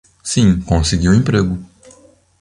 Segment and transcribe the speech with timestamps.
[0.23, 1.59] Sim, consegui um emprego.